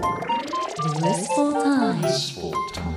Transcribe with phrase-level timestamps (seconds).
[0.00, 2.00] Blissful time.
[2.00, 2.96] Blissful time.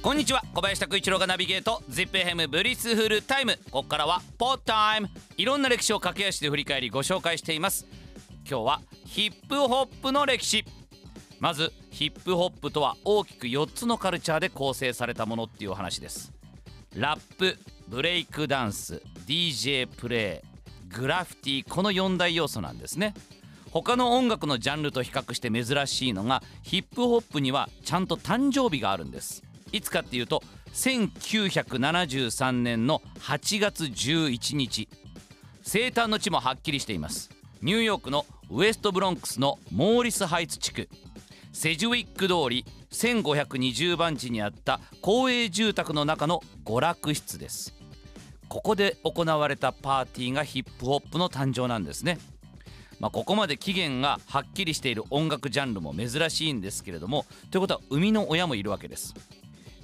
[0.00, 0.42] こんにちは。
[0.54, 3.58] 小林拓一郎がナビゲート ZIPFM Blissful Time。
[3.70, 5.10] ここからは Pod Time。
[5.36, 7.86] いろんな歴史を駆け足で振り返りご紹介しています。
[8.48, 10.64] 今日はヒップホップの歴史。
[11.38, 16.32] まずヒップホップとは大きく4つのカルチャーで構成されたものっていうお話です。
[16.94, 17.58] ラップ
[17.88, 20.55] ブレイクダンス DJ プレイ。
[20.96, 23.14] グラフィティこの4大要素なんですね。
[23.70, 29.42] 他の音楽のジャンルと比較して珍しいのがヒップホップにはちゃんと誕生日があるんです。
[29.72, 30.42] いつかっていうと
[30.72, 34.88] 1973年の8月11日。
[35.62, 37.30] 生誕の地もはっきりしています。
[37.60, 40.88] ニューヨークのウエストブロンクスのモーリスハイツ地区。
[41.52, 47.74] セジウィック通り1520番地にあった公営住宅の中の娯楽室です。
[48.48, 52.18] ここで行われたパーティーがヒップホップの誕生なんですね。
[52.98, 59.14] まあ、ここまで起源がはっきりしている音楽ジャンルも珍しいんですけれどもということは生みの親もいるわけです。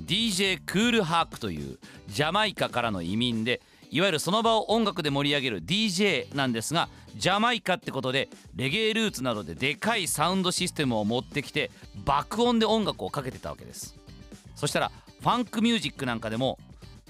[0.01, 1.79] DJ クールハークという
[2.09, 11.71] ジャマイカからの移民でいわゆるその場を音楽で盛り上げる DJ なんですがジャマイカってことでレゲエルーツなどででかいサウンドシステムを持ってきて
[12.05, 13.95] 爆音で音楽をかけてたわけです。
[14.57, 16.59] そしたらファンクミュージックなんかでも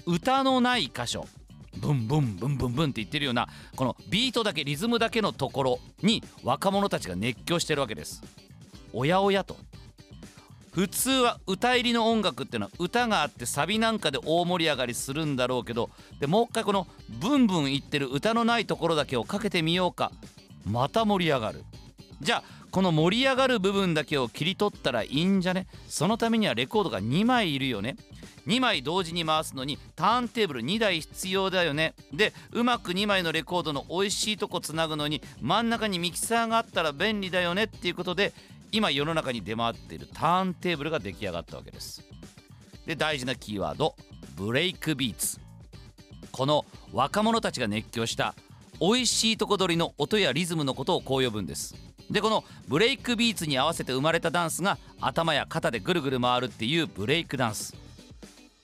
[0.05, 1.25] 歌のない箇所
[1.77, 8.21] ブンブンブンブンブンって言ってるようなこのビートだけリズムだけのところに若者たちが熱狂してるわけです。
[8.93, 9.57] おやおやと。
[10.71, 16.87] 普通は歌入りの音楽っていうのは歌があってサビなんかで大盛り上がりするんだろうけどでもう一回この
[17.21, 20.11] ブンブン言ってる歌のないところだけをかけてみようか。
[20.65, 21.63] また盛り上がる。
[22.21, 25.67] じゃあこの盛り上がる部分だけを切り取ったらいいんじゃね？
[25.87, 27.95] そのためにはレコードが2枚いるよね。
[28.47, 31.93] 2枚同時に回すのにターンテーブル2台必要だよね。
[32.13, 38.33] でうまく2枚のレコードの美味しいとこつなぐのに真ん中にミキサーがあったら便利だよねっていうことで
[38.71, 42.03] 今世の中に出回っているターンテーブルが出来上がったわけです。
[42.85, 43.95] で大事なキーワード
[44.35, 45.39] ブレイクビーツ。
[46.31, 48.33] この若者たちが熱狂した
[48.81, 51.75] 美味しいとこ取りの音やリズムのことをこう呼ぶんです。
[52.09, 57.82] でこのブレイクビーツに合わせて生まれたダンスが頭や肩でぐるぐる回るっていうブレイクダンス。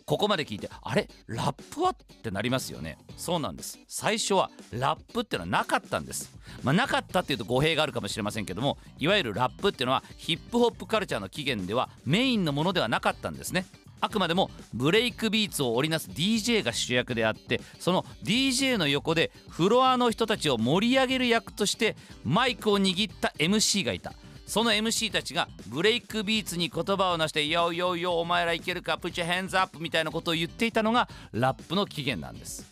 [0.10, 1.08] ここまで聞いてあれ？
[1.28, 1.92] ラップは？
[1.92, 2.98] ってなりますよね。
[3.16, 3.78] そうなんです。
[3.88, 6.36] 最初はラップっていうのはなかったんです。
[6.64, 13.68] まあなかったっていうと語弊があるかもしれませんけどもいわゆるラップっていうのはヒップホップカルチャーの起源ではメインのものではなかったんですね。
[14.02, 24.14] あくまでもブレイクビーツを織りなす DJ が主役であってその DJ の横でフロアの人たちを盛り上げる役としてマイクを握った MC がいた。
[24.50, 28.98] その MC たちがブレイクビーツに言葉をなして「Yo yo yo お前らいけるか？
[28.98, 32.66] Put your hands up」みたいなことを言っていたのがラップの起源なんです。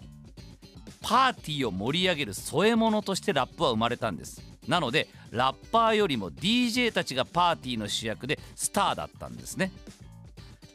[1.01, 4.41] パーティーを盛り上げる添え物としてラップは生まれたんです。
[4.67, 9.71] なのでラッパーよりも DJ たちがパーティーの主役でスターだったんですね。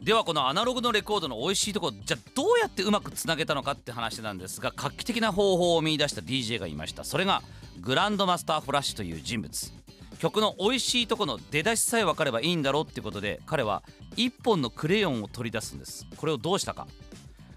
[0.00, 7.02] ではこのアナログのレコードの美味しいとこじゃあどうやってうまくつなげたのかって話なんですが画期的な方法を見出した DJ がいました。
[7.02, 7.42] それが
[7.80, 9.81] グランドマスターフラッシュという人物。
[10.22, 13.82] 曲の美味しいとこの出だしさえ分かればいいんだろうってことで彼は
[14.14, 16.06] 1本のクレヨンを取り出すんです。
[16.16, 16.86] これをどうしたか。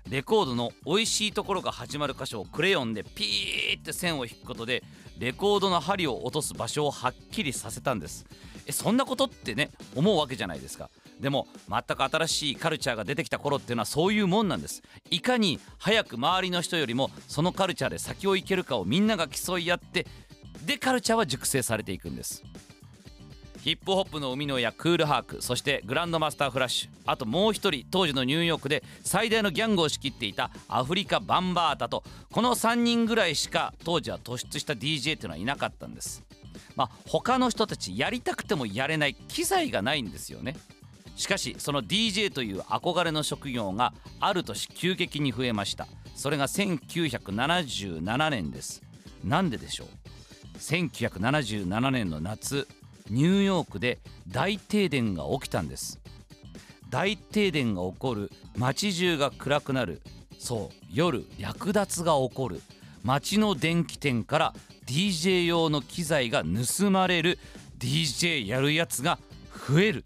[0.09, 4.83] レコードの美味しいところが始まる箇所をクレヨンでピーって線を引くことで
[5.19, 8.25] レコードの針を落とす場所をはっきりさせたんです。
[8.65, 10.89] えそんなことってね思うわけじゃないですか。
[11.19, 14.81] でも全く新しいカルチャーが出てきた頃っていうのはそういうもんなんです。
[15.11, 20.07] いかに早く周りの人よりもそのカルチャーで先を行けるかをみんなが競い合って
[20.65, 22.43] でカルチャーは熟成されていくんです。
[23.61, 26.89] ヒップホップの生みの親クールハークそしてグランドマスターフラッシュ。
[27.07, 36.23] あともう一人当時のニューヨークで最大のギャングを仕切っていたアフリカ・バンバータとこの3人ぐらいしか当時は突出した DJ っていうのはいなかったんです。
[36.75, 40.55] まあ他の人たちやりたくてもやれない機材がないんですよね。
[41.15, 45.87] しかしその DJ という憧れの職業がある年急激に増えました。
[46.15, 48.83] それが1977年です。
[49.23, 49.87] なんででしょう？
[50.59, 52.67] 1977年の夏
[53.09, 55.99] ニューヨークで大停電が起きたんです。
[56.89, 60.01] 大停電が起こる街中が暗くなる。
[60.39, 62.61] そう夜略奪が起こる。
[63.03, 64.53] 街の電気店から
[64.87, 67.37] DJ 用の機材が盗まれる。
[67.77, 69.19] DJ やるやつが
[69.67, 70.05] 増える。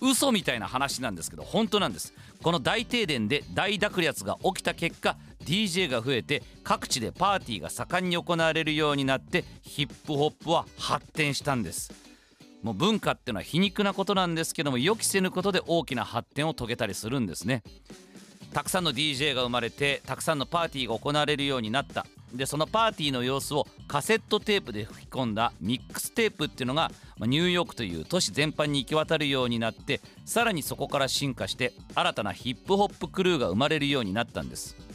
[0.00, 2.14] 嘘みたいな話なんですけど本当なんです。
[2.42, 5.16] この大停電で大濁裂が起きた結果
[5.50, 11.92] DJ が増えて各地でパーティーが盛んに行われるようになってヒップホップは発展したんです。
[12.62, 17.64] もう文化っていうのは皮肉なことなんですけども予期せぬことで大きな発展を遂げたりするんですね。
[18.52, 22.06] たくさんの DJ が生まれてたくさんのパーティーが行われるようになった。
[22.32, 34.89] でそのパーティーの様子をカセットテープで吹き込んだミックステープっていうのがニューヨークという都市全般に行き渡るようになってさらにそこから進化して新たなヒップホップクルーが生まれるようになったんです。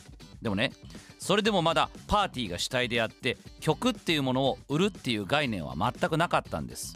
[0.46, 0.72] でもね
[1.18, 6.96] それでもまだパーティーが主体であって曲っていうものを売るっていう概念は全くなかったんです。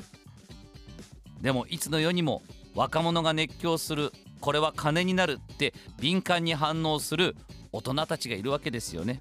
[1.42, 2.44] でもいつの世にも
[2.76, 7.36] 若者が熱狂するこれは金になるって敏感に反応する
[7.72, 9.20] 大人たちがいるわけですよね。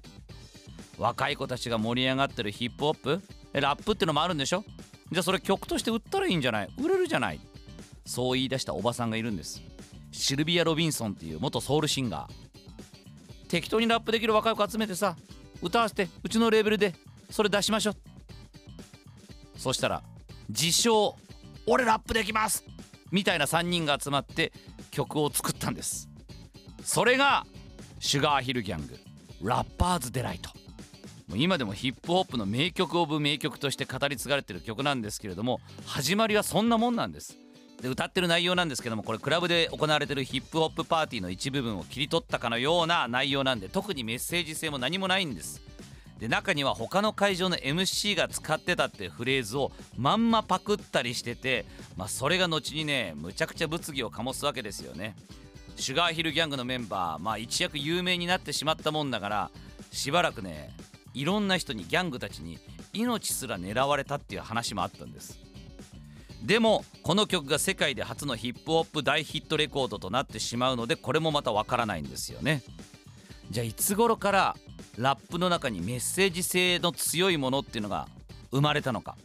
[0.99, 3.21] 若い子たちが盛り上がってるヒップホップ
[3.53, 4.63] ラップってのもあるんでしょ？
[5.11, 6.69] じゃあそれ曲として売ったらいいんじゃない？
[6.79, 7.39] 売れるじゃない？
[8.05, 9.59] そう言い出したおばさんがいるんです。
[10.11, 12.48] シルビア・ロビンソンっていう元ソウルシンガー。
[13.49, 15.17] 適当にラップできる若い子集めてさ
[15.61, 16.95] 歌わせてうちのレーベルで
[17.29, 17.95] それ出しましょう。
[19.57, 20.01] そしたら
[20.47, 21.17] 自称
[21.67, 22.63] 俺ラップできます！
[23.11, 24.53] みたいな3人が集まって
[24.91, 26.07] 曲を作ったんです。
[26.83, 27.45] それが
[27.99, 28.97] シュガーヒルギャング
[29.41, 30.49] ラッパーズ・デライト。
[31.27, 37.37] もう今でもヒップホップの名曲オブ名曲として語り継がれてる曲なんですけれども始まりはそんなもんなんです。
[37.81, 45.61] で歌ってる内容なんですけどもこれクラブで行われてるヒップホップパーティーの一部分を切り取ったかのような内容なんで特にメッセージ性も何もないんです。
[46.19, 51.65] で中には他の会場の MC が使ってたってフレーズをまんまパクったりしてて、
[51.95, 55.15] まあ、それが後にねむちゃくちゃ物議を醸すわけですよね。
[55.77, 59.51] シュガーヒルギャングのメンバーまあ一躍有名になってしまったもんだから
[59.93, 60.71] しばらくね
[61.13, 62.59] いろんな人にギャングたちに
[62.91, 65.48] 命すら狙われたっていう話もあったんです。
[66.43, 72.63] でもこの曲が世界で初のヒップホップ大ヒットレコードとなってしまうのでこれもまたわからないんですよね。
[73.51, 74.55] じゃあいつ頃から
[74.97, 78.07] ラップの中にメッセージ性の強いものっていうのが
[78.51, 79.17] 生まれたのか。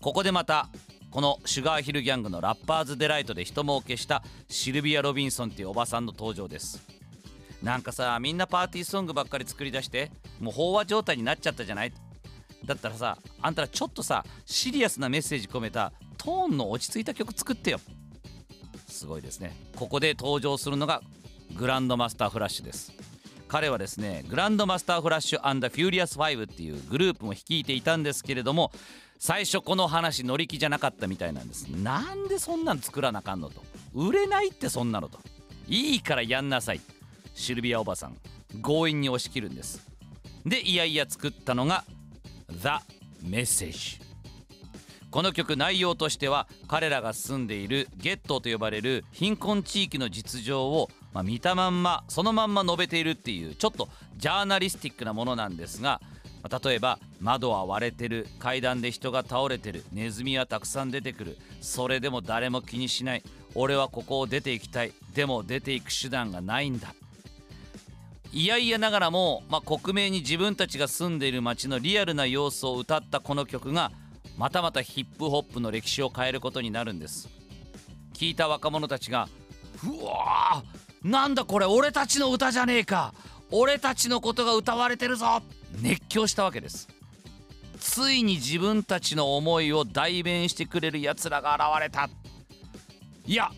[0.00, 0.68] ここでまた
[1.10, 6.82] このシュガーヒルギャングのラッパーズデライトで人儲けしたシルビア・ロビンソンっていうおばさんの登場です。
[7.62, 10.10] なんかさみんなパーティーソングばっかり作り出して
[10.40, 11.92] もう飽和状態になっちゃったじゃない？
[12.64, 15.92] だったらさあんたらちょっとさシリアスなメッセージ込めた
[16.24, 17.80] トーンの落ち着いた曲作ってよ。
[18.88, 19.54] すごいですね。
[19.76, 21.02] ここで登場するのが
[21.54, 22.92] グランドマスターフラッシュです。
[23.46, 28.72] 彼はですねグランドマスターフラッシュフューリアス5っていうグループも率いていたんですけれども
[29.18, 31.66] 最初この話乗り気じゃなかったみたいなんです。
[31.68, 33.62] なんでそんなん作らなあかんのと。
[33.92, 35.18] 売れないってそんなのと。
[35.68, 36.80] いいからやんなさい。
[37.34, 38.16] シルビアおばさん
[38.62, 39.86] 強引に押し切るんです。
[40.46, 41.84] でいやいや作ったのが
[42.48, 42.68] 「The
[43.26, 44.02] Message」
[45.14, 56.00] この曲内容としては彼らが住んでいるゲットと呼ばれる貧困地域の実情を、ま、見たまんまそのまんま述べているっていうちょっとジャーナリスティックなものなんですが、
[56.64, 63.22] 例えば窓は割れてる階段で人が倒れてるネズミはたくさん出てくるそれでも誰も気にしない
[63.54, 66.92] 俺はここを出ていきたいでも出ていく手段がないんだ。
[68.32, 73.92] いやいやながらも、まあ、克明に自分たちが住んでいる街のリアルな様子を歌ったこの曲が
[74.36, 77.28] またまたヒップホップの歴史を変えることになるんです。
[78.14, 79.28] 聞いた若者たちが
[79.84, 83.12] 「うわーなんだこれ俺たちの歌じゃねえか。
[83.50, 85.42] 俺たちのことが歌われてるぞ!」
[85.80, 86.88] 熱狂したわけです。
[87.78, 92.08] ついに自分たちの思いを代弁してくれるやつらが現れた。
[93.26, 93.50] いや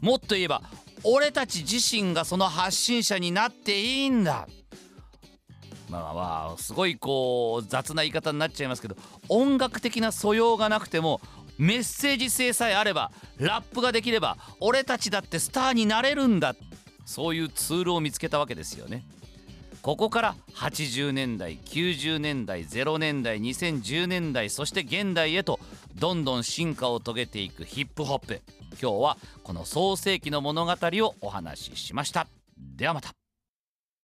[0.00, 0.62] もっと言えば
[1.04, 4.46] 俺たち自身がその発信者になっていいんだ。
[6.00, 8.96] まあまあすごいこう雑な言い方になっちゃいますけど
[9.28, 11.20] 音楽的な素養がなくても
[11.58, 16.54] メッセージ性さえあればラップができれば俺たちだってスターになれるんだ。
[17.04, 19.04] そういうツールを見つけたわけですよね。
[19.82, 25.58] ここから80年代90年代0年代2010年代そして現代へと
[25.96, 28.40] どんどん進化を遂げていくヒップホップ。
[28.80, 32.26] 今日はこの創世紀の物語をお話ししました。
[32.56, 33.21] ではまた。